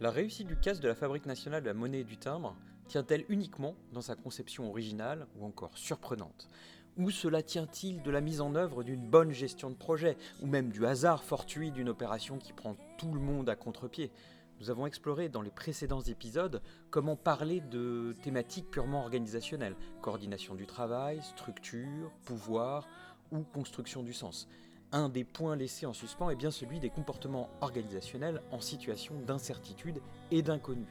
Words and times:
La 0.00 0.10
réussite 0.10 0.48
du 0.48 0.56
CAS 0.56 0.80
de 0.80 0.88
la 0.88 0.96
Fabrique 0.96 1.24
nationale 1.24 1.62
de 1.62 1.68
la 1.68 1.74
monnaie 1.74 2.00
et 2.00 2.04
du 2.04 2.16
timbre 2.16 2.56
tient-elle 2.88 3.24
uniquement 3.28 3.76
dans 3.92 4.00
sa 4.00 4.16
conception 4.16 4.68
originale 4.68 5.28
ou 5.36 5.46
encore 5.46 5.78
surprenante? 5.78 6.48
Ou 6.96 7.10
cela 7.10 7.44
tient-il 7.44 8.02
de 8.02 8.10
la 8.10 8.20
mise 8.20 8.40
en 8.40 8.56
œuvre 8.56 8.82
d'une 8.82 9.08
bonne 9.08 9.30
gestion 9.30 9.70
de 9.70 9.76
projet, 9.76 10.16
ou 10.42 10.46
même 10.46 10.70
du 10.70 10.84
hasard 10.84 11.22
fortuit 11.22 11.70
d'une 11.70 11.88
opération 11.88 12.38
qui 12.38 12.52
prend 12.52 12.76
tout 12.98 13.12
le 13.12 13.20
monde 13.20 13.48
à 13.48 13.54
contre-pied? 13.54 14.10
Nous 14.58 14.68
avons 14.68 14.84
exploré 14.86 15.28
dans 15.28 15.42
les 15.42 15.50
précédents 15.50 16.02
épisodes 16.02 16.60
comment 16.90 17.16
parler 17.16 17.60
de 17.60 18.16
thématiques 18.20 18.72
purement 18.72 19.02
organisationnelles, 19.02 19.76
coordination 20.02 20.56
du 20.56 20.66
travail, 20.66 21.22
structure, 21.22 22.10
pouvoir 22.24 22.88
ou 23.30 23.42
construction 23.42 24.02
du 24.02 24.12
sens 24.12 24.48
un 24.94 25.08
des 25.08 25.24
points 25.24 25.56
laissés 25.56 25.86
en 25.86 25.92
suspens 25.92 26.30
est 26.30 26.36
bien 26.36 26.52
celui 26.52 26.78
des 26.78 26.88
comportements 26.88 27.50
organisationnels 27.60 28.40
en 28.52 28.60
situation 28.60 29.14
d'incertitude 29.26 30.00
et 30.30 30.40
d'inconnu, 30.40 30.86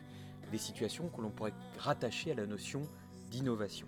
des 0.52 0.58
situations 0.58 1.08
que 1.08 1.22
l'on 1.22 1.30
pourrait 1.30 1.54
rattacher 1.80 2.34
à 2.34 2.36
la 2.36 2.46
notion 2.46 2.82
d'innovation. 3.32 3.88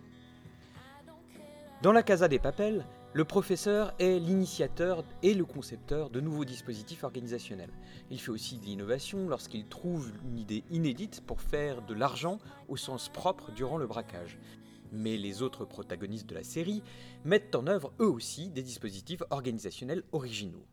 Dans 1.82 1.92
la 1.92 2.02
Casa 2.02 2.30
des 2.30 2.40
Papels, 2.40 2.86
le 3.12 3.26
professeur 3.26 3.94
est 4.00 4.18
l'initiateur 4.18 5.04
et 5.22 5.34
le 5.34 5.44
concepteur 5.44 6.10
de 6.10 6.22
nouveaux 6.22 6.46
dispositifs 6.46 7.04
organisationnels. 7.04 7.72
Il 8.10 8.20
fait 8.20 8.32
aussi 8.32 8.58
de 8.58 8.66
l'innovation 8.66 9.28
lorsqu'il 9.28 9.68
trouve 9.68 10.14
une 10.24 10.40
idée 10.40 10.64
inédite 10.72 11.24
pour 11.28 11.42
faire 11.42 11.82
de 11.82 11.94
l'argent 11.94 12.40
au 12.70 12.78
sens 12.78 13.10
propre 13.10 13.52
durant 13.52 13.78
le 13.78 13.86
braquage 13.86 14.38
mais 14.96 15.18
les 15.18 15.42
autres 15.42 15.66
protagonistes 15.66 16.28
de 16.28 16.36
la 16.36 16.44
série 16.44 16.82
mettent 17.24 17.56
en 17.56 17.68
œuvre 17.68 17.94
eux 18.00 18.10
aussi 18.10 18.50
des 18.50 18.64
dispositifs 18.64 19.24
organisationnels 19.30 20.04
originaux. 20.12 20.66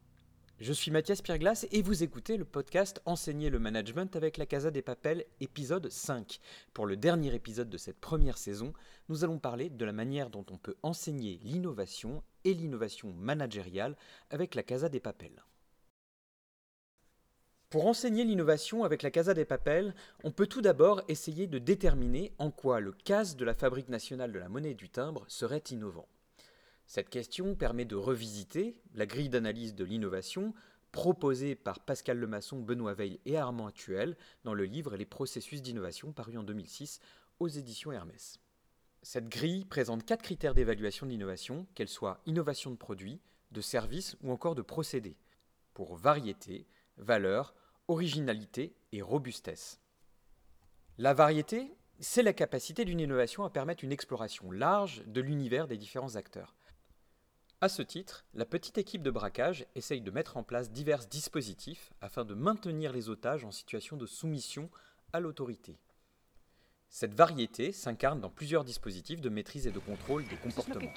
Je 0.63 0.73
suis 0.73 0.93
Mathias 0.93 1.23
Pierglas 1.23 1.67
et 1.73 1.83
vous 1.83 2.05
écoutez 2.05 2.37
le 2.37 2.45
podcast 2.45 3.03
Enseigner 3.05 3.51
le 3.51 3.59
management 3.59 4.15
avec 4.15 4.37
la 4.37 4.47
Casa 4.47 4.71
des 4.71 4.81
Papels, 4.81 5.25
épisode 5.41 5.91
5. 5.91 6.39
Pour 6.73 6.87
le 6.87 6.97
dernier 6.97 7.35
épisode 7.35 7.69
de 7.69 7.77
cette 7.77 7.99
première 7.99 8.39
saison, 8.39 8.73
nous 9.09 9.25
allons 9.25 9.41
parler 9.41 9.71
de 9.71 9.85
la 9.85 9.93
manière 9.93 10.31
dont 10.31 10.47
on 10.53 10.59
peut 10.59 10.77
enseigner 10.85 11.41
l'innovation 11.43 12.23
et 12.45 12.55
l'innovation 12.55 13.13
managériale 13.13 13.97
avec 14.31 14.55
la 14.55 14.63
Casa 14.63 14.89
des 14.89 15.01
Papels. 15.01 15.43
Pour 17.73 17.87
enseigner 17.87 18.25
l'innovation 18.25 18.85
avec 18.85 19.01
la 19.01 19.11
Casa 19.11 19.33
des 19.33 19.47
Papels, 19.47 19.95
on 20.25 20.31
peut 20.31 20.47
tout 20.47 20.61
d'abord 20.61 21.01
essayer 21.09 21.47
de 21.47 21.57
déterminer 21.57 22.35
en 22.37 22.51
quoi 22.51 22.81
le 22.81 22.93
CAS 22.93 23.35
de 23.35 23.47
la 23.47 23.55
Fabrique 23.55 23.89
nationale 23.89 24.31
de 24.31 24.39
la 24.39 24.51
monnaie 24.51 24.73
et 24.73 24.75
du 24.75 24.91
timbre 24.91 25.25
serait 25.27 25.65
innovant. 25.71 26.07
Cette 26.85 27.09
question 27.09 27.55
permet 27.55 27.87
de 27.87 27.97
revisiter 27.97 28.77
la 28.95 29.07
grille 29.07 29.31
d'analyse 29.31 29.75
de 29.75 29.87
l'innovation 29.87 30.53
proposée 30.91 31.55
par 31.55 31.81
Pascal 31.81 32.19
Lemasson, 32.19 32.59
Benoît 32.59 32.93
Veil 32.93 33.21
et 33.25 33.39
Armand 33.39 33.69
Actuel 33.69 34.19
dans 34.45 34.53
le 34.53 34.67
livre 34.67 34.95
Les 34.95 35.07
processus 35.07 35.63
d'innovation 35.63 36.13
paru 36.13 36.37
en 36.37 36.43
2006 36.43 37.01
aux 37.41 37.49
éditions 37.49 37.91
Hermès. 37.91 38.39
Cette 39.01 39.31
grille 39.31 39.65
présente 39.65 40.05
quatre 40.05 40.21
critères 40.21 40.53
d'évaluation 40.53 41.07
de 41.07 41.13
l'innovation, 41.13 41.67
qu'elle 41.75 41.89
soit 41.89 42.21
innovation 42.27 42.71
de 42.71 42.77
produit, 42.77 43.23
de 43.51 43.63
service 43.63 44.19
ou 44.23 44.31
encore 44.31 44.57
de 44.57 44.61
procédé, 44.61 45.17
pour 45.73 45.97
variété, 45.97 46.67
valeur, 46.99 47.55
originalité 47.89 48.75
et 48.93 49.03
robustesse. 49.03 49.81
La 50.99 51.15
variété, 51.15 51.75
c'est 52.01 52.23
la 52.23 52.33
capacité 52.33 52.85
d'une 52.85 53.01
innovation 53.01 53.45
à 53.45 53.51
permettre 53.51 53.85
une 53.85 53.93
exploration 53.93 54.51
large 54.51 55.03
de 55.07 55.21
l'univers 55.21 55.69
des 55.69 55.77
différents 55.77 56.17
acteurs. 56.17 56.55
À 57.61 57.69
ce 57.69 57.81
titre, 57.83 58.25
la 58.35 58.45
petite 58.45 58.77
équipe 58.77 59.03
de 59.03 59.11
braquage 59.11 59.67
essaye 59.77 60.01
de 60.01 60.11
mettre 60.11 60.37
en 60.37 60.43
place 60.43 60.73
divers 60.73 61.07
dispositifs 61.07 61.93
afin 62.01 62.25
de 62.25 62.35
maintenir 62.35 62.93
les 62.93 63.09
otages 63.09 63.45
en 63.45 63.53
situation 63.53 63.97
de 63.97 64.07
soumission 64.07 64.69
à 65.13 65.21
l'autorité. 65.21 65.79
Cette 66.89 67.15
variété 67.15 67.73
s'incarne 67.73 68.21
dans 68.21 68.31
plusieurs 68.31 68.65
dispositifs 68.65 69.21
de 69.21 69.29
maîtrise 69.29 69.67
et 69.67 69.71
de 69.71 69.79
contrôle 69.79 70.27
des 70.27 70.37
comportements. 70.37 70.93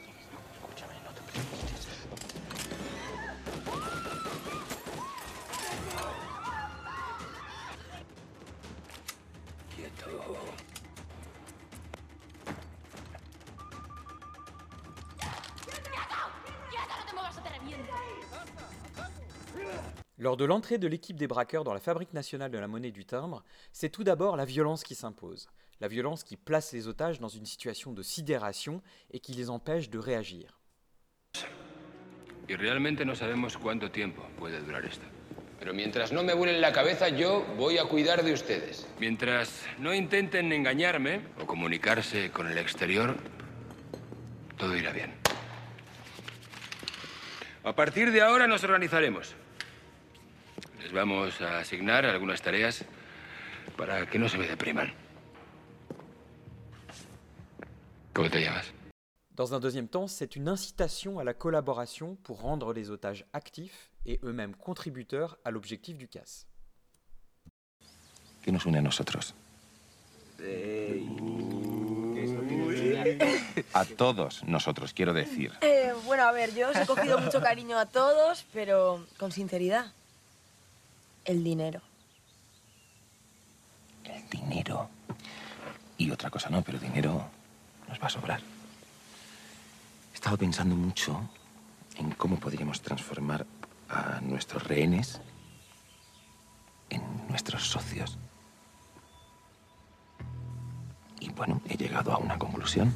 Lors 20.18 20.38
de 20.38 20.46
l'entrée 20.46 20.78
de 20.78 20.88
l'équipe 20.88 21.18
des 21.18 21.28
braqueurs 21.28 21.66
dans 21.66 21.74
la 21.74 21.82
Fabrique 21.82 22.14
nationale 22.14 22.50
de 22.50 22.58
la 22.58 22.70
monnaie 22.70 22.92
du 22.92 23.04
timbre, 23.04 23.44
c'est 23.74 23.90
tout 23.90 24.06
d'abord 24.06 24.38
la 24.38 24.46
violence 24.46 24.86
qui 24.86 24.96
s'impose. 24.96 25.50
La 25.82 25.90
violence 25.90 26.24
qui 26.24 26.38
place 26.38 26.72
les 26.72 26.88
otages 26.88 27.20
dans 27.20 27.28
une 27.28 27.46
situation 27.46 27.92
de 27.92 28.02
sidération 28.02 28.82
et 29.12 29.20
qui 29.20 29.34
les 29.34 29.50
empêche 29.50 29.90
de 29.90 30.00
réagir. 30.00 30.58
Y 32.48 32.56
realmente 32.56 33.04
no 33.04 33.16
sabemos 33.16 33.58
cuánto 33.58 33.92
tiempo 33.92 34.22
puede 34.38 34.62
durar 34.62 34.86
esto. 34.86 35.06
Pero 35.60 35.74
mientras 35.74 36.14
no 36.14 36.24
me 36.24 36.34
vuelen 36.34 36.62
la 36.62 36.72
cabeza, 36.72 37.10
yo 37.10 37.44
voy 37.58 37.78
a 37.78 37.84
cuidar 37.86 38.24
de 38.24 38.32
ustedes. 38.32 38.88
Mientras 39.00 39.66
no 39.80 39.94
intenten 39.94 40.54
engañarme 40.54 41.22
o 41.42 41.46
comunicarse 41.46 42.32
con 42.32 42.48
el 42.48 42.58
exterior, 42.58 43.18
todo 44.58 44.78
irá 44.78 44.94
bien. 44.94 45.12
A 47.66 47.76
partir 47.76 48.12
de 48.12 48.22
ahora 48.22 48.48
nos 48.48 48.64
organizaremos. 48.64 49.36
Vamos 50.96 51.42
a 51.42 51.60
asignar 51.60 52.06
algunas 52.06 52.42
tareas 52.42 52.86
para 53.76 54.10
que 54.10 54.18
no 54.18 54.30
se 54.30 54.38
me 54.38 54.48
depriman. 54.48 54.94
¿Cómo 58.14 58.30
te 58.30 58.40
llamas? 58.40 58.72
Dans 59.36 59.54
un 59.54 59.60
deuxième 59.60 59.90
temps, 59.90 60.08
c'est 60.08 60.38
une 60.38 60.48
incitation 60.48 61.20
à 61.20 61.26
la 61.26 61.34
collaboration 61.34 62.16
pour 62.24 62.40
rendre 62.40 62.72
les 62.72 62.92
otages 62.92 63.26
actifs 63.34 63.92
et 64.06 64.22
eux-mêmes 64.24 64.56
contributeurs 64.56 65.38
à 65.44 65.52
l'objectif 65.52 65.98
du 65.98 66.08
CAS. 66.08 66.48
¿Qué 68.42 68.54
nos 68.54 68.64
une 68.66 68.78
a 68.78 68.82
nosotros? 68.82 69.36
A 73.74 73.84
todos 73.84 74.46
nosotros, 74.46 74.94
quiero 74.94 75.12
decir. 75.12 75.52
Eh, 75.62 75.92
bueno, 76.06 76.24
a 76.24 76.32
ver, 76.32 76.56
yo 76.56 76.70
os 76.70 76.78
he 76.78 76.86
cogido 76.86 77.20
mucho 77.20 77.42
cariño 77.42 77.78
a 77.78 77.86
todos, 77.86 78.46
pero 78.54 79.06
con 79.18 79.34
sinceridad. 79.34 79.92
El 81.26 81.44
dinero. 81.44 81.82
El 84.04 84.30
dinero. 84.30 84.90
Y 85.98 86.12
otra 86.12 86.30
cosa 86.30 86.50
no, 86.50 86.62
pero 86.62 86.78
dinero 86.78 87.28
nos 87.90 88.00
va 88.00 88.06
a 88.06 88.10
sobrar. 88.10 88.42
He 90.12 90.14
estado 90.14 90.38
pensando 90.38 90.76
mucho 90.76 91.20
en 91.98 92.12
cómo 92.12 92.40
podríamos 92.40 92.80
transformar 92.82 93.46
a 93.90 94.22
nuestros 94.22 94.64
rehenes 94.68 95.20
en 96.92 97.02
nuestros 97.28 97.68
socios. 97.68 98.20
Y 101.20 101.30
bueno, 101.30 101.60
he 101.68 101.76
llegado 101.76 102.14
a 102.14 102.20
una 102.20 102.38
conclusión. 102.38 102.94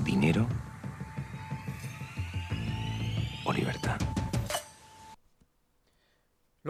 Dinero 0.00 0.48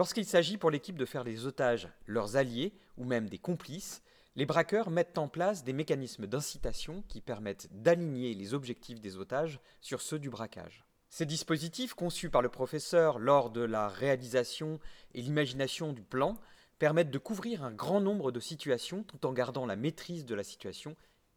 Lorsqu'il 0.01 0.25
s'agit 0.25 0.57
pour 0.57 0.71
l'équipe 0.71 0.97
de 0.97 1.05
faire 1.05 1.23
des 1.23 1.45
otages 1.45 1.87
leurs 2.07 2.35
alliés 2.35 2.73
ou 2.97 3.05
même 3.05 3.29
des 3.29 3.37
complices, 3.37 4.01
les 4.35 4.47
braqueurs 4.47 4.89
mettent 4.89 5.19
en 5.19 5.27
place 5.27 5.63
des 5.63 5.73
mécanismes 5.73 6.25
d'incitation 6.25 7.03
qui 7.07 7.21
permettent 7.21 7.69
d'aligner 7.71 8.33
les 8.33 8.55
objectifs 8.55 8.99
des 8.99 9.17
otages 9.17 9.59
sur 9.79 10.01
ceux 10.01 10.17
du 10.17 10.31
braquage. 10.31 10.87
Ces 11.09 11.27
dispositifs, 11.27 11.93
conçus 11.93 12.31
par 12.31 12.41
le 12.41 12.49
professeur 12.49 13.19
lors 13.19 13.51
de 13.51 13.61
la 13.61 13.89
réalisation 13.89 14.79
et 15.13 15.21
l'imagination 15.21 15.93
du 15.93 16.01
plan, 16.01 16.33
permettent 16.79 17.11
de 17.11 17.19
couvrir 17.19 17.63
un 17.63 17.71
grand 17.71 18.01
nombre 18.01 18.31
de 18.31 18.39
situations 18.39 19.03
tout 19.03 19.27
en 19.27 19.33
gardant 19.33 19.67
la 19.67 19.75
maîtrise 19.75 20.25
de 20.25 20.33
la 20.33 20.43
situation 20.43 20.95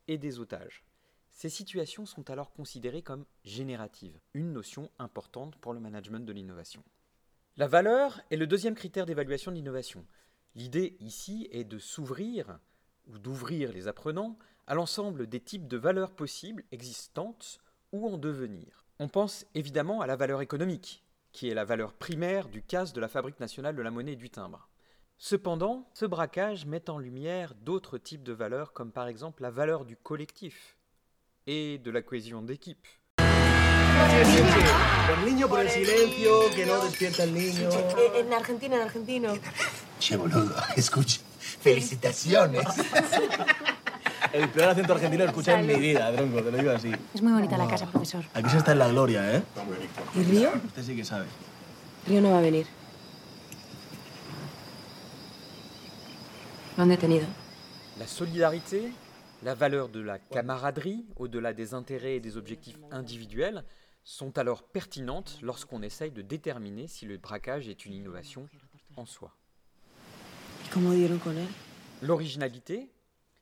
et 0.09 0.17
des 0.17 0.39
otages. 0.39 0.85
Ces 1.29 1.51
situations 1.51 2.07
sont 2.07 2.31
alors 2.31 2.51
considérées 2.51 3.03
comme 3.03 3.27
génératives, 3.45 4.19
une 4.33 4.55
notion 4.55 4.91
importante 4.99 5.55
pour 5.57 5.75
le 5.75 5.81
management 5.81 6.25
de 6.25 6.33
l'innovation. 6.33 6.83
La 7.57 7.69
valeur 7.69 8.21
est 8.33 8.37
le 8.37 8.49
deuxième 8.49 8.75
critère 8.75 9.07
d'évaluation 9.07 9.53
de 9.53 9.57
l'innovation. 9.57 10.05
L'idée 10.57 10.97
ici 10.99 11.49
est 11.53 11.63
de 11.63 11.79
s'ouvrir 11.79 12.59
ou 13.07 13.17
d'ouvrir 13.17 13.73
les 13.73 13.87
apprenants 13.87 14.37
à 14.67 14.75
l'ensemble 14.75 15.29
des 15.29 15.39
types 15.39 15.69
de 15.69 15.77
valeurs 15.77 16.17
possibles 16.17 16.65
existantes 16.73 17.61
ou 17.93 18.09
en 18.09 18.19
devenir. 18.19 18.85
On 18.99 19.07
pense 19.07 19.47
évidemment 19.55 20.01
à 20.01 20.09
la 20.09 20.17
valeur 20.17 20.41
économique, 20.41 21.05
qui 21.31 21.49
est 21.49 21.55
la 21.55 21.65
valeur 21.65 21.93
primaire 21.93 22.49
du 22.49 22.61
CAS 22.61 22.93
de 22.93 23.01
la 23.01 23.07
Fabrique 23.07 23.39
nationale 23.39 23.77
de 23.77 23.83
la 23.83 23.93
monnaie 23.93 24.15
et 24.15 24.17
du 24.17 24.31
timbre. 24.31 24.69
Cependant, 25.17 25.89
ce 25.95 26.07
braquage 26.07 26.67
met 26.67 26.91
en 26.91 26.99
lumière 26.99 27.55
d'autres 27.55 27.99
types 27.99 28.25
de 28.25 28.33
valeurs 28.33 28.73
comme 28.73 28.91
par 28.91 29.07
exemple 29.07 29.43
la 29.43 29.53
valeur 29.53 29.85
du 29.85 29.97
collectif 29.97 30.77
et 31.47 31.79
de 31.79 31.91
la 31.93 32.03
cohésion 32.03 32.43
d'équipe. 32.43 32.89
El 34.05 35.25
niño 35.25 35.25
niño 35.25 35.49
por 35.49 35.61
el 35.61 35.71
silencio, 35.71 36.51
que 36.55 36.67
no 36.67 36.79
despierta 36.85 37.23
al 37.23 37.33
niño. 37.33 37.71
Eh, 37.71 38.21
En 38.21 38.33
argentino, 38.33 38.77
en 38.77 38.83
argentino. 38.83 39.33
Che, 39.99 40.17
boludo, 40.17 40.55
escucha. 40.77 41.21
Felicitaciones. 41.61 42.67
El 44.33 44.49
peor 44.51 44.69
acento 44.71 44.93
argentino 44.93 45.25
he 45.25 45.27
escuchado 45.29 45.59
en 45.59 45.67
mi 45.67 45.77
vida, 45.77 46.13
tronco, 46.15 46.43
te 46.43 46.51
lo 46.51 46.59
digo 46.59 46.71
así. 46.73 46.93
Es 47.15 47.23
muy 47.23 47.33
bonita 47.33 47.57
la 47.57 47.67
casa, 47.67 47.87
profesor. 47.87 48.25
Aquí 48.35 48.51
se 48.51 48.59
está 48.59 48.73
en 48.73 48.81
la 48.81 48.89
gloria, 48.89 49.37
¿eh? 49.37 49.43
¿Y 50.15 50.23
Río? 50.25 50.53
Usted 50.67 50.83
sí 50.83 50.97
que 50.97 51.05
sabe. 51.05 51.27
Río 52.07 52.21
no 52.21 52.31
va 52.33 52.39
a 52.39 52.43
venir. 52.43 52.67
Lo 56.77 56.83
han 56.83 56.89
detenido. 56.89 57.27
La 57.99 58.07
solidarité, 58.07 58.93
la 59.43 59.55
valeur 59.55 59.89
de 59.89 60.03
la 60.03 60.19
camaraderie, 60.19 61.05
au-delà 61.17 61.53
des 61.55 61.73
intérêts 61.73 62.17
et 62.17 62.21
des 62.21 62.37
objectifs 62.37 62.77
individuels, 62.91 63.65
sont 64.05 64.39
alors 64.39 64.63
pertinentes 64.63 65.39
lorsqu'on 65.43 65.83
essaye 65.83 66.11
de 66.11 66.23
déterminer 66.23 66.87
si 66.87 67.07
le 67.07 67.17
braquage 67.17 67.69
est 67.69 67.87
une 67.87 67.95
innovation 67.95 68.49
en 68.97 69.07
soi. 69.07 69.35
L'originalité, 72.03 72.91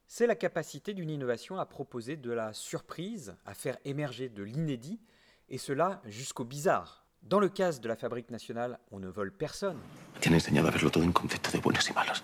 c'est 0.07 0.27
la 0.27 0.37
capacité 0.37 0.95
d'une 0.95 1.11
innovation 1.11 1.59
à 1.59 1.67
proposer 1.67 2.17
de 2.17 2.31
la 2.31 2.53
surprise, 2.53 3.35
à 3.45 3.55
faire 3.55 3.79
émerger 3.85 4.29
de 4.29 4.43
l'inédit, 4.43 5.01
et 5.49 5.59
cela 5.59 6.01
jusqu'au 6.05 6.45
bizarre. 6.45 7.05
Dans 7.23 7.41
le 7.41 7.49
cas 7.49 7.73
de 7.73 7.89
la 7.89 7.97
Fabrique 7.97 8.31
nationale, 8.31 8.79
on 8.91 8.99
ne 8.99 9.09
vole 9.09 9.33
personne. 9.33 9.79
Te 10.21 10.29
han 10.29 10.35
enseñado 10.35 10.69
a 10.69 10.71
verlo 10.71 10.91
todo 10.91 11.05
en 11.05 11.13
concepto 11.13 11.51
de 11.51 11.59
buenos 11.59 11.89
y 11.89 11.93
malos. 11.93 12.23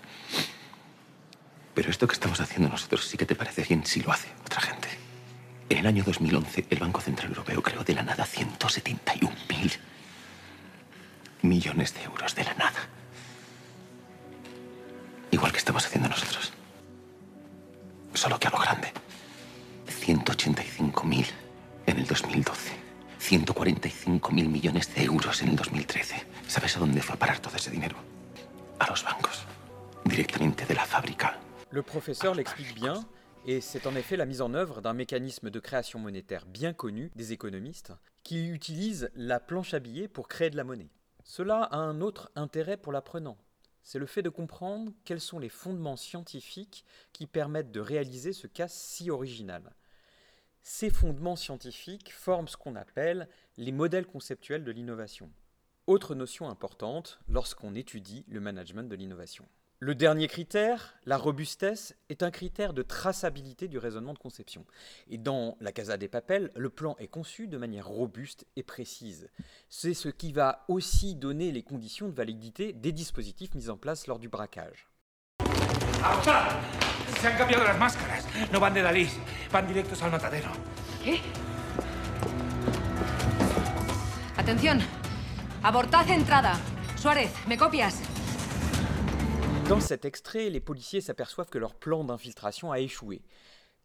Pero 1.73 1.89
esto 1.89 2.07
que 2.07 2.13
estamos 2.13 2.39
haciendo 2.41 2.69
nosotros 2.69 3.05
sí 3.05 3.17
que 3.17 3.25
te 3.25 3.35
parece 3.35 3.63
bien 3.63 3.85
si 3.85 4.01
lo 4.01 4.11
hace. 4.11 4.27
En 5.69 5.77
el 5.77 5.87
año 5.87 6.03
2011, 6.03 6.65
el 6.69 6.79
Banco 6.79 6.99
Central 6.99 7.29
Europeo 7.29 7.61
creó 7.61 7.83
de 7.83 7.93
la 7.93 8.01
nada 8.01 8.25
171.000 8.25 9.77
millones 11.43 11.93
de 11.93 12.03
euros 12.03 12.33
de 12.33 12.43
la 12.43 12.53
nada. 12.55 12.79
Igual 15.31 15.51
que 15.51 15.59
estamos 15.59 15.85
haciendo 15.85 16.09
nosotros. 16.09 16.51
Solo 18.15 18.39
que 18.39 18.47
a 18.47 18.51
lo 18.51 18.57
grande. 18.57 18.91
185.000 19.87 21.25
en 21.85 21.97
el 21.99 22.07
2012. 22.07 22.71
145.000 23.21 24.31
millones 24.49 24.93
de 24.95 25.03
euros 25.03 25.41
en 25.43 25.49
el 25.49 25.55
2013. 25.55 26.25
¿Sabes 26.47 26.75
a 26.77 26.79
dónde 26.79 27.01
fue 27.01 27.15
a 27.15 27.19
parar 27.19 27.39
todo 27.39 27.55
ese 27.55 27.69
dinero? 27.69 27.95
A 28.79 28.87
los 28.87 29.03
bancos. 29.03 29.45
Directamente 30.03 30.65
de 30.65 30.73
la 30.73 30.85
fábrica. 30.85 31.37
Le 31.71 31.83
professeur 31.83 32.35
l'explique 32.35 32.73
bien, 32.73 33.05
et 33.45 33.61
c'est 33.61 33.87
en 33.87 33.95
effet 33.95 34.17
la 34.17 34.25
mise 34.25 34.41
en 34.41 34.53
œuvre 34.53 34.81
d'un 34.81 34.93
mécanisme 34.93 35.49
de 35.49 35.59
création 35.59 35.99
monétaire 35.99 36.45
bien 36.45 36.73
connu 36.73 37.11
des 37.15 37.33
économistes, 37.33 37.93
qui 38.23 38.47
utilise 38.47 39.09
la 39.15 39.39
planche 39.39 39.73
à 39.73 39.79
billets 39.79 40.07
pour 40.07 40.27
créer 40.27 40.49
de 40.49 40.57
la 40.57 40.63
monnaie. 40.63 40.91
Cela 41.23 41.63
a 41.63 41.77
un 41.77 42.01
autre 42.01 42.31
intérêt 42.35 42.77
pour 42.77 42.91
l'apprenant, 42.91 43.37
c'est 43.83 43.97
le 43.97 44.05
fait 44.05 44.21
de 44.21 44.29
comprendre 44.29 44.91
quels 45.03 45.19
sont 45.19 45.39
les 45.39 45.49
fondements 45.49 45.95
scientifiques 45.95 46.85
qui 47.11 47.25
permettent 47.25 47.71
de 47.71 47.79
réaliser 47.79 48.33
ce 48.33 48.45
cas 48.45 48.67
si 48.67 49.09
original. 49.09 49.75
Ces 50.61 50.91
fondements 50.91 51.35
scientifiques 51.35 52.13
forment 52.13 52.47
ce 52.47 52.55
qu'on 52.55 52.75
appelle 52.75 53.27
les 53.57 53.71
modèles 53.71 54.05
conceptuels 54.05 54.63
de 54.63 54.71
l'innovation. 54.71 55.31
Autre 55.87 56.13
notion 56.13 56.49
importante 56.49 57.19
lorsqu'on 57.27 57.73
étudie 57.73 58.25
le 58.27 58.39
management 58.39 58.83
de 58.83 58.95
l'innovation. 58.95 59.47
Le 59.81 59.95
dernier 59.95 60.27
critère, 60.27 60.95
la 61.05 61.15
robustesse, 61.15 61.95
est 62.09 62.21
un 62.21 62.31
critère 62.31 62.73
de 62.73 62.81
traçabilité 62.81 63.69
du 63.69 63.77
raisonnement 63.77 64.11
de 64.11 64.19
conception. 64.19 64.65
Et 65.09 65.17
dans 65.17 65.55
la 65.61 65.71
Casa 65.71 65.95
des 65.95 66.09
Papels, 66.09 66.51
le 66.53 66.69
plan 66.69 66.97
est 66.99 67.07
conçu 67.07 67.47
de 67.47 67.57
manière 67.57 67.87
robuste 67.87 68.45
et 68.57 68.63
précise. 68.63 69.29
C'est 69.69 69.93
ce 69.93 70.09
qui 70.09 70.33
va 70.33 70.65
aussi 70.67 71.15
donner 71.15 71.53
les 71.53 71.63
conditions 71.63 72.09
de 72.09 72.13
validité 72.13 72.73
des 72.73 72.91
dispositifs 72.91 73.55
mis 73.55 73.69
en 73.69 73.77
place 73.77 74.05
lors 74.07 74.19
du 74.19 74.27
braquage. 74.27 74.89
¡Avanzad! 76.03 76.59
Se 77.21 77.27
han 77.27 77.37
cambiado 77.37 77.63
las 77.63 77.79
máscaras. 77.79 78.25
No 78.51 78.59
van 78.59 78.73
de 78.73 78.81
Dalí, 78.81 79.07
van 79.49 79.65
directos 79.65 80.01
al 80.03 80.11
matadero. 80.11 80.49
¿Qué? 81.01 81.21
Atención. 84.35 84.79
Abortad 85.63 86.09
entrada. 86.09 86.59
Suárez, 86.97 87.31
¿me 87.47 87.57
copias? 87.57 88.18
Dans 89.69 89.79
cet 89.79 90.03
extrait, 90.03 90.49
les 90.49 90.59
policiers 90.59 90.99
s'aperçoivent 90.99 91.51
que 91.51 91.59
leur 91.59 91.75
plan 91.75 92.03
d'infiltration 92.03 92.71
a 92.71 92.79
échoué, 92.79 93.21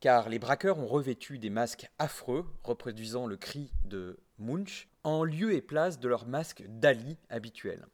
car 0.00 0.30
les 0.30 0.38
braqueurs 0.38 0.78
ont 0.78 0.86
revêtu 0.86 1.38
des 1.38 1.50
masques 1.50 1.90
affreux, 1.98 2.46
reproduisant 2.62 3.26
le 3.26 3.36
cri 3.36 3.70
de 3.84 4.18
Munch, 4.38 4.88
en 5.02 5.24
lieu 5.24 5.52
et 5.52 5.60
place 5.60 6.00
de 6.00 6.08
leur 6.08 6.26
masque 6.26 6.64
d'Ali 6.66 7.18
habituel. 7.28 7.84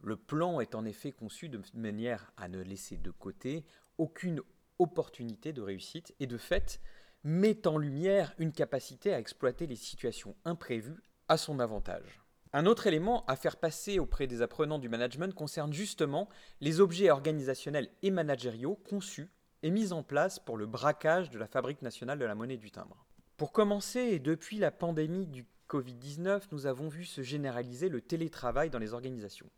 Le 0.00 0.16
plan 0.16 0.58
est 0.58 0.74
en 0.74 0.84
effet 0.84 1.12
conçu 1.12 1.48
de 1.48 1.60
manière 1.74 2.32
à 2.36 2.48
ne 2.48 2.60
laisser 2.60 2.96
de 2.96 3.12
côté 3.12 3.64
aucune 3.98 4.40
opportunité 4.80 5.52
de 5.52 5.62
réussite 5.62 6.12
et 6.18 6.26
de 6.26 6.38
fait 6.38 6.80
met 7.22 7.68
en 7.68 7.78
lumière 7.78 8.34
une 8.38 8.50
capacité 8.50 9.14
à 9.14 9.20
exploiter 9.20 9.68
les 9.68 9.76
situations 9.76 10.34
imprévues 10.44 11.00
à 11.28 11.36
son 11.36 11.60
avantage. 11.60 12.21
Un 12.54 12.66
autre 12.66 12.86
élément 12.86 13.24
à 13.26 13.36
faire 13.36 13.56
passer 13.56 13.98
auprès 13.98 14.26
des 14.26 14.42
apprenants 14.42 14.78
du 14.78 14.90
management 14.90 15.34
concerne 15.34 15.72
justement 15.72 16.28
les 16.60 16.80
objets 16.80 17.10
organisationnels 17.10 17.88
et 18.02 18.10
managériaux 18.10 18.76
conçus 18.76 19.30
et 19.62 19.70
mis 19.70 19.92
en 19.92 20.02
place 20.02 20.38
pour 20.38 20.58
le 20.58 20.66
braquage 20.66 21.30
de 21.30 21.38
la 21.38 21.46
Fabrique 21.46 21.80
nationale 21.80 22.18
de 22.18 22.26
la 22.26 22.34
monnaie 22.34 22.58
du 22.58 22.70
timbre. 22.70 23.06
Pour 23.38 23.52
commencer, 23.52 24.18
depuis 24.18 24.58
la 24.58 24.70
pandémie 24.70 25.26
du 25.26 25.46
Covid-19, 25.70 26.42
nous 26.52 26.66
avons 26.66 26.88
vu 26.88 27.06
se 27.06 27.22
généraliser 27.22 27.88
le 27.88 28.02
télétravail 28.02 28.68
dans 28.68 28.78
les 28.78 28.92
organisations. 28.92 29.48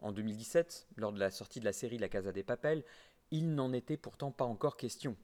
En 0.00 0.10
2017, 0.10 0.88
lors 0.96 1.12
de 1.12 1.20
la 1.20 1.30
sortie 1.30 1.60
de 1.60 1.64
la 1.64 1.72
série 1.72 1.98
La 1.98 2.08
Casa 2.08 2.32
des 2.32 2.42
Papels, 2.42 2.82
il 3.30 3.54
n'en 3.54 3.72
était 3.72 3.96
pourtant 3.96 4.32
pas 4.32 4.44
encore 4.44 4.76
question. 4.76 5.16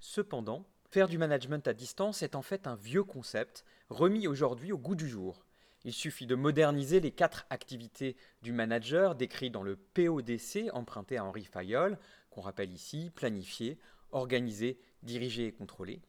Cependant, 0.00 0.66
faire 0.90 1.08
du 1.08 1.18
management 1.18 1.68
à 1.68 1.74
distance 1.74 2.22
est 2.22 2.34
en 2.34 2.42
fait 2.42 2.66
un 2.66 2.76
vieux 2.76 3.04
concept 3.04 3.66
remis 3.90 4.26
aujourd'hui 4.26 4.72
au 4.72 4.78
goût 4.78 4.94
du 4.94 5.08
jour. 5.08 5.44
Il 5.84 5.92
suffit 5.92 6.26
de 6.26 6.34
moderniser 6.34 6.98
les 7.00 7.10
quatre 7.10 7.46
activités 7.50 8.16
du 8.42 8.52
manager 8.52 9.14
décrites 9.14 9.52
dans 9.52 9.62
le 9.62 9.76
PODC 9.76 10.70
emprunté 10.72 11.18
à 11.18 11.24
Henri 11.24 11.44
Fayol, 11.44 11.98
qu'on 12.30 12.40
rappelle 12.40 12.72
ici, 12.72 13.10
planifier, 13.14 13.78
organiser, 14.10 14.78
diriger 15.02 15.46
et 15.46 15.52
contrôler. 15.52 16.00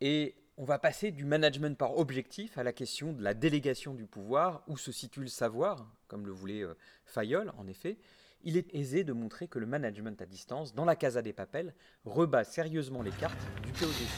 Et 0.00 0.36
on 0.56 0.64
va 0.64 0.78
passer 0.78 1.10
du 1.10 1.24
management 1.24 1.76
par 1.76 1.98
objectif 1.98 2.56
à 2.56 2.62
la 2.62 2.72
question 2.72 3.12
de 3.12 3.22
la 3.22 3.34
délégation 3.34 3.92
du 3.92 4.06
pouvoir, 4.06 4.62
où 4.68 4.78
se 4.78 4.90
situe 4.90 5.20
le 5.20 5.26
savoir, 5.26 5.86
comme 6.08 6.26
le 6.26 6.32
voulait 6.32 6.62
euh, 6.62 6.74
Fayol 7.04 7.52
en 7.58 7.66
effet. 7.66 7.98
Il 8.42 8.56
est 8.56 8.74
aisé 8.74 9.04
de 9.04 9.12
montrer 9.12 9.48
que 9.48 9.58
le 9.58 9.66
management 9.66 10.20
à 10.20 10.26
distance, 10.26 10.74
dans 10.74 10.84
la 10.84 10.96
Casa 10.96 11.22
des 11.22 11.32
Papels, 11.32 11.74
rebat 12.04 12.44
sérieusement 12.44 13.02
les 13.02 13.10
cartes 13.10 13.38
du 13.64 13.72
PODC. 13.72 14.08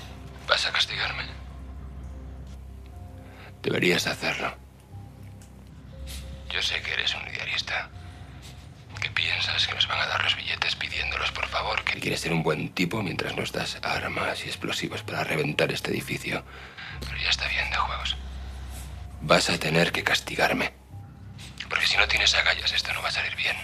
¿Vas 0.49 0.67
a 0.67 0.73
castigarme? 0.73 1.23
Deberías 3.63 4.07
hacerlo. 4.07 4.66
Yo 6.57 6.63
sé 6.63 6.81
que 6.81 6.95
eres 6.95 7.15
un 7.15 7.23
diarista. 7.31 7.91
Que 8.99 9.11
piensas 9.11 9.67
que 9.67 9.75
nos 9.75 9.87
van 9.89 10.01
a 10.01 10.07
dar 10.07 10.25
los 10.25 10.35
billetes 10.37 10.75
pidiéndolos 10.75 11.31
por 11.33 11.47
favor. 11.49 11.85
Que 11.85 12.01
quieres 12.01 12.21
ser 12.21 12.33
un 12.33 12.43
buen 12.43 12.73
tipo 12.73 13.03
mientras 13.03 13.37
nos 13.37 13.53
das 13.53 13.79
armas 13.83 14.43
y 14.43 14.49
explosivos 14.49 15.03
para 15.03 15.23
reventar 15.23 15.71
este 15.71 15.91
edificio. 15.91 16.43
Pero 17.01 17.19
ya 17.19 17.29
está 17.29 17.47
bien 17.49 17.69
de 17.69 17.77
juegos. 17.77 18.17
Vas 19.21 19.51
a 19.51 19.59
tener 19.59 19.93
que 19.93 20.03
castigarme. 20.03 20.73
Porque 21.69 21.87
si 21.87 21.99
no 21.99 22.09
tienes 22.09 22.35
agallas, 22.35 22.73
esto 22.73 22.91
no 22.95 23.03
va 23.03 23.09
a 23.09 23.13
salir 23.13 23.37
bien. 23.37 23.57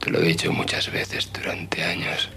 Te 0.00 0.10
lo 0.10 0.18
he 0.18 0.24
dicho 0.24 0.52
muchas 0.52 0.90
veces 0.90 1.32
durante 1.32 1.84
años. 1.84 2.28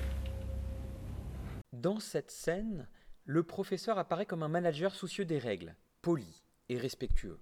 Dans 1.72 2.00
cette 2.00 2.30
scène, 2.30 2.88
le 3.26 3.42
professeur 3.42 3.98
apparaît 3.98 4.28
comme 4.28 4.44
un 4.44 4.50
manager 4.50 4.94
soucieux 4.94 5.26
des 5.26 5.40
règles, 5.40 5.76
poli 6.04 6.44
et 6.70 6.78
respectueux. 6.78 7.42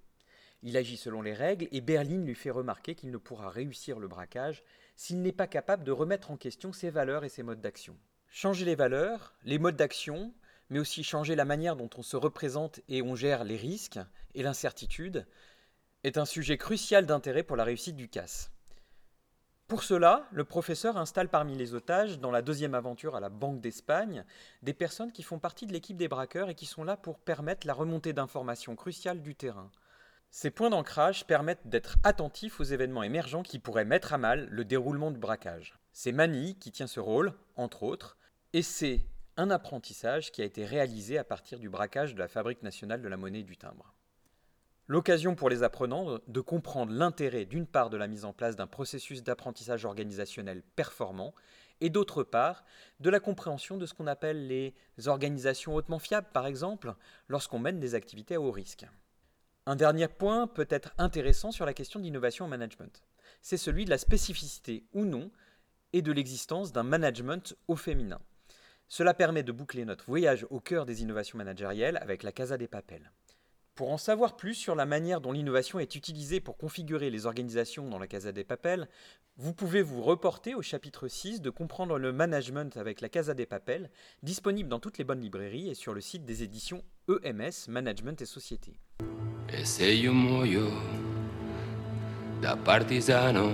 Il 0.68 0.78
agit 0.78 0.98
selon 0.98 1.22
les 1.22 1.36
règles 1.36 1.68
et 1.72 1.80
Berlin 1.80 2.24
lui 2.24 2.34
fait 2.34 2.50
remarquer 2.50 2.96
qu'il 2.96 3.12
ne 3.12 3.18
pourra 3.18 3.52
réussir 3.52 4.00
le 4.00 4.08
braquage 4.08 4.64
s'il 4.96 5.22
n'est 5.22 5.32
pas 5.32 5.46
capable 5.46 5.84
de 5.84 5.92
remettre 5.92 6.32
en 6.32 6.38
question 6.38 6.74
ses 6.74 6.90
valeurs 6.90 7.24
et 7.24 7.30
ses 7.30 7.44
modes 7.44 7.62
d'action. 7.62 7.96
Changer 8.32 8.66
les 8.66 8.74
valeurs, 8.74 9.36
les 9.44 9.60
modes 9.60 9.76
d'action, 9.76 10.34
mais 10.72 10.80
aussi 10.80 11.04
changer 11.04 11.36
la 11.36 11.46
manière 11.46 11.76
dont 11.76 11.90
on 11.96 12.02
se 12.02 12.18
représente 12.18 12.82
et 12.90 13.04
on 13.04 13.14
gère 13.16 13.44
les 13.44 13.58
risques 13.58 14.00
et 14.34 14.42
l'incertitude, 14.42 15.28
est 16.04 16.18
un 16.18 16.26
sujet 16.26 16.58
crucial 16.58 17.06
d'intérêt 17.06 17.44
pour 17.44 17.58
la 17.58 17.64
réussite 17.64 17.96
du 17.96 18.10
CAS. 18.10 18.50
Pour 19.68 19.84
cela, 19.84 20.28
le 20.32 20.46
professeur 20.46 20.98
installe 20.98 21.30
parmi 21.30 21.56
les 21.56 21.76
otages, 21.76 22.20
dans 22.20 22.32
la 22.32 22.42
deuxième 22.42 22.74
aventure 22.74 23.16
à 23.16 23.20
la 23.20 23.30
Banque 23.30 23.62
d'Espagne, 23.62 24.26
des 24.64 24.74
personnes 24.74 25.12
qui 25.12 25.22
font 25.22 25.38
partie 25.38 25.68
de 25.68 25.74
l'équipe 25.74 25.98
des 25.98 26.08
braqueurs 26.08 26.50
et 26.50 26.56
qui 26.56 26.66
sont 26.66 26.84
là 26.84 26.98
pour 26.98 27.20
permettre 27.20 27.68
la 27.68 27.74
remontée 27.76 28.14
d'informations 28.14 28.76
cruciales 28.76 29.22
du 29.22 29.36
terrain. 29.36 29.70
Ces 30.38 30.52
points 30.52 30.70
d'ancrage 30.70 31.26
permettent 31.26 31.66
d'être 31.66 31.96
attentifs 32.04 32.60
aux 32.60 32.66
événements 32.66 33.04
émergents 33.04 33.42
qui 33.42 33.58
pourraient 33.58 33.86
mettre 33.86 34.12
à 34.12 34.18
mal 34.18 34.50
le 34.52 34.66
déroulement 34.66 35.10
du 35.10 35.18
braquage. 35.18 35.80
C'est 35.94 36.12
Manille 36.12 36.58
qui 36.58 36.74
tient 36.74 36.88
ce 36.88 37.00
rôle, 37.00 37.32
entre 37.56 37.84
autres, 37.84 38.18
et 38.52 38.62
c'est 38.62 39.06
un 39.38 39.50
apprentissage 39.50 40.34
qui 40.34 40.42
a 40.42 40.46
été 40.46 40.66
réalisé 40.66 41.18
à 41.18 41.24
partir 41.24 41.58
du 41.58 41.70
braquage 41.70 42.16
de 42.16 42.20
la 42.20 42.28
Fabrique 42.28 42.64
nationale 42.64 43.02
de 43.02 43.08
la 43.08 43.16
monnaie 43.16 43.40
et 43.40 43.44
du 43.44 43.56
timbre. 43.56 43.94
L'occasion 44.88 45.36
pour 45.36 45.50
les 45.50 45.64
apprenants 45.64 46.20
de 46.28 46.42
comprendre 46.42 46.92
l'intérêt 46.92 47.46
d'une 47.46 47.66
part 47.66 47.90
de 47.90 47.96
la 47.96 48.08
mise 48.08 48.26
en 48.26 48.34
place 48.34 48.58
d'un 48.58 48.68
processus 48.68 49.24
d'apprentissage 49.24 49.86
organisationnel 49.86 50.64
performant 50.76 51.34
et 51.80 51.90
d'autre 51.90 52.24
part 52.24 52.66
de 53.00 53.10
la 53.10 53.22
compréhension 53.22 53.78
de 53.78 53.86
ce 53.86 53.94
qu'on 53.94 54.06
appelle 54.06 54.48
les 54.48 54.74
organisations 55.06 55.76
hautement 55.76 56.00
fiables, 56.00 56.28
par 56.34 56.46
exemple, 56.46 56.94
lorsqu'on 57.30 57.60
mène 57.60 57.80
des 57.80 57.96
activités 57.96 58.36
à 58.36 58.42
haut 58.42 58.52
risque. 58.52 58.86
Un 59.68 59.76
dernier 59.76 60.08
point 60.08 60.46
peut 60.46 60.68
être 60.70 60.94
intéressant 61.00 61.52
sur 61.52 61.66
la 61.66 61.74
question 61.74 62.00
d'innovation 62.00 62.46
en 62.46 62.48
management. 62.48 63.02
C'est 63.42 63.58
celui 63.58 63.86
de 63.86 63.90
la 63.90 63.98
spécificité 63.98 64.84
ou 64.94 65.06
non 65.06 65.32
et 65.92 66.04
de 66.04 66.12
l'existence 66.12 66.72
d'un 66.72 66.84
management 66.84 67.56
au 67.68 67.76
féminin. 67.76 68.20
Cela 68.88 69.16
permet 69.16 69.42
de 69.42 69.52
boucler 69.52 69.84
notre 69.84 70.06
voyage 70.06 70.46
au 70.52 70.60
cœur 70.60 70.86
des 70.86 71.02
innovations 71.02 71.40
managérielles 71.40 71.98
avec 71.98 72.22
la 72.22 72.32
Casa 72.32 72.58
des 72.60 72.68
Papels. 72.68 73.12
Pour 73.74 73.92
en 73.92 73.98
savoir 73.98 74.38
plus 74.38 74.54
sur 74.54 74.76
la 74.76 74.86
manière 74.86 75.20
dont 75.20 75.32
l'innovation 75.32 75.80
est 75.80 75.96
utilisée 75.96 76.42
pour 76.42 76.58
configurer 76.58 77.10
les 77.10 77.26
organisations 77.26 77.90
dans 77.90 77.98
la 77.98 78.08
Casa 78.08 78.32
des 78.32 78.44
Papels, 78.44 78.88
vous 79.38 79.54
pouvez 79.54 79.82
vous 79.82 80.04
reporter 80.04 80.54
au 80.54 80.62
chapitre 80.62 81.08
6 81.08 81.42
de 81.42 81.50
Comprendre 81.50 81.98
le 81.98 82.14
management 82.14 82.78
avec 82.78 83.02
la 83.02 83.10
Casa 83.10 83.34
des 83.34 83.48
Papels, 83.48 83.90
disponible 84.22 84.70
dans 84.70 84.80
toutes 84.80 85.00
les 85.00 85.04
bonnes 85.04 85.22
librairies 85.22 85.70
et 85.70 85.76
sur 85.76 85.96
le 85.96 86.02
site 86.02 86.24
des 86.24 86.44
éditions 86.44 86.84
EMS 87.08 87.68
Management 87.68 88.22
et 88.22 88.26
Société. 88.26 88.80
da 92.42 92.56
partigiano. 92.58 93.52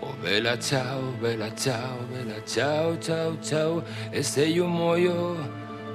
Oh 0.00 0.14
bella 0.22 0.56
ciao, 0.58 1.12
bella 1.20 1.52
ciao, 1.54 1.98
bella 2.08 2.40
ciao, 2.44 2.96
ciao, 2.98 3.36
ciao. 3.40 3.82
E 4.10 4.22
se 4.22 4.44
io 4.44 4.66
muoio 4.66 5.36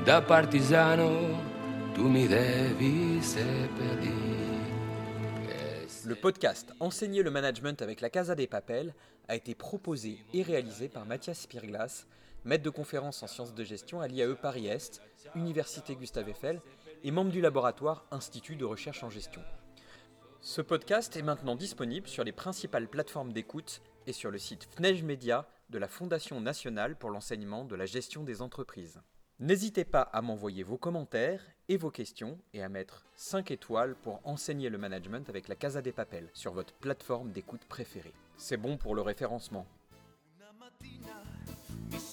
da 0.04 0.22
partigiano, 0.22 1.92
tu 1.94 2.08
mi 2.08 2.28
devi 2.28 3.22
seppellire. 3.22 4.36
Le 6.06 6.16
podcast 6.16 6.74
Enseigner 6.80 7.24
le 7.24 7.32
management 7.32 7.82
avec 7.82 8.02
la 8.02 8.10
Casa 8.10 8.36
des 8.36 8.48
Papels 8.48 8.94
a 9.28 9.36
été 9.36 9.56
proposé 9.56 10.20
et 10.34 10.42
réalisé 10.42 10.88
par 10.88 11.06
Mathias 11.06 11.42
Spirglas, 11.42 12.06
maître 12.48 12.64
de 12.64 12.70
conférence 12.70 13.22
en 13.24 13.28
sciences 13.28 13.54
de 13.54 13.64
gestion 13.66 14.00
à 14.00 14.08
l'IAE 14.08 14.34
Paris-Est, 14.34 15.02
Université 15.36 15.98
Gustave 15.98 16.30
Eiffel 16.30 16.62
et 17.04 17.12
membre 17.12 17.32
du 17.32 17.42
laboratoire 17.42 18.06
Institut 18.10 18.56
de 18.56 18.64
recherche 18.64 19.04
en 19.04 19.10
gestion. 19.10 19.42
Ce 20.40 20.62
podcast 20.62 21.18
est 21.18 21.24
maintenant 21.24 21.58
disponible 21.58 22.08
sur 22.08 22.24
les 22.24 22.32
principales 22.32 22.88
plateformes 22.88 23.34
d'écoute 23.34 23.82
et 24.06 24.14
sur 24.14 24.32
le 24.32 24.38
site 24.38 24.70
FNEJ 24.78 25.04
Media 25.04 25.46
de 25.70 25.78
la 25.78 25.90
Fondation 25.90 26.40
nationale 26.40 26.96
pour 26.96 27.10
l'enseignement 27.10 27.66
de 27.66 27.76
la 27.76 27.86
gestion 27.86 28.24
des 28.24 28.42
entreprises. 28.42 29.02
N'hésitez 29.40 29.84
pas 29.84 30.02
à 30.02 30.22
m'envoyer 30.22 30.64
vos 30.64 30.78
commentaires 30.78 31.44
et 31.68 31.76
vos 31.76 31.92
questions 31.92 32.40
et 32.54 32.64
à 32.64 32.70
mettre 32.70 33.06
5 33.16 33.52
étoiles 33.52 33.96
pour 33.96 34.22
enseigner 34.24 34.70
le 34.70 34.78
management 34.78 35.28
avec 35.28 35.50
la 35.50 35.56
Casa 35.56 35.82
des 35.82 35.92
Papels 35.92 36.30
sur 36.34 36.54
votre 36.54 36.74
plateforme 36.76 37.34
d'écoute 37.34 37.66
préférée. 37.66 38.14
C'est 38.38 38.58
bon 38.58 38.78
pour 38.78 38.96
le 38.96 39.02
référencement. 39.02 39.68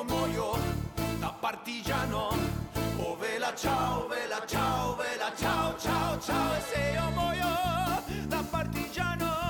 io 0.00 0.04
muoio 0.04 0.58
da 1.18 1.28
partigiano. 1.28 2.28
Oh 2.96 3.16
vela 3.16 3.52
ciao, 3.54 4.08
vela 4.08 4.42
ciao, 4.46 4.96
vela 4.96 5.32
ciao, 5.36 5.76
ciao, 5.78 6.18
ciao. 6.18 6.56
E 6.56 6.60
se 6.60 6.92
io 6.94 7.10
muoio 7.10 7.48
da 8.28 8.42
partigiano. 8.50 9.49